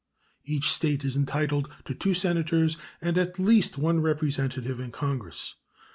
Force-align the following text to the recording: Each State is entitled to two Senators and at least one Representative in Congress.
Each 0.45 0.71
State 0.71 1.05
is 1.05 1.15
entitled 1.15 1.71
to 1.85 1.93
two 1.93 2.15
Senators 2.15 2.75
and 3.01 3.19
at 3.19 3.37
least 3.37 3.77
one 3.77 3.99
Representative 4.01 4.79
in 4.79 4.91
Congress. 4.91 5.57